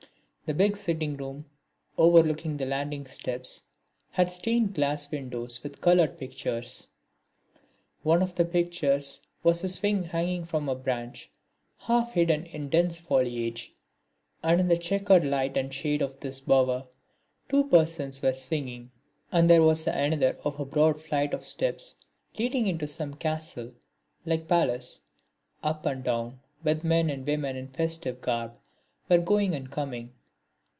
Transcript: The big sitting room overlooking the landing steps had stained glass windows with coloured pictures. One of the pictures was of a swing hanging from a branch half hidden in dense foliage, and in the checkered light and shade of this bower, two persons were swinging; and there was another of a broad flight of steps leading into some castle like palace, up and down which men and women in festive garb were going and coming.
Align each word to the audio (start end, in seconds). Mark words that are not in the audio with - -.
The 0.43 0.55
big 0.57 0.75
sitting 0.75 1.15
room 1.15 1.45
overlooking 1.97 2.57
the 2.57 2.65
landing 2.65 3.07
steps 3.07 3.63
had 4.09 4.29
stained 4.29 4.73
glass 4.75 5.09
windows 5.09 5.63
with 5.63 5.79
coloured 5.79 6.17
pictures. 6.17 6.89
One 8.03 8.21
of 8.21 8.35
the 8.35 8.43
pictures 8.43 9.25
was 9.43 9.59
of 9.61 9.69
a 9.69 9.69
swing 9.69 10.03
hanging 10.03 10.43
from 10.43 10.67
a 10.67 10.75
branch 10.75 11.29
half 11.77 12.11
hidden 12.11 12.47
in 12.47 12.67
dense 12.67 12.99
foliage, 12.99 13.71
and 14.43 14.59
in 14.59 14.67
the 14.67 14.75
checkered 14.75 15.23
light 15.25 15.55
and 15.55 15.73
shade 15.73 16.01
of 16.01 16.19
this 16.19 16.41
bower, 16.41 16.85
two 17.47 17.63
persons 17.69 18.21
were 18.21 18.33
swinging; 18.35 18.91
and 19.31 19.49
there 19.49 19.63
was 19.63 19.87
another 19.87 20.37
of 20.43 20.59
a 20.59 20.65
broad 20.65 21.01
flight 21.01 21.33
of 21.33 21.45
steps 21.45 21.95
leading 22.37 22.67
into 22.67 22.89
some 22.89 23.13
castle 23.13 23.71
like 24.25 24.49
palace, 24.49 24.99
up 25.63 25.85
and 25.85 26.03
down 26.03 26.41
which 26.61 26.83
men 26.83 27.09
and 27.09 27.25
women 27.25 27.55
in 27.55 27.69
festive 27.69 28.19
garb 28.19 28.51
were 29.07 29.17
going 29.17 29.55
and 29.55 29.71
coming. 29.71 30.11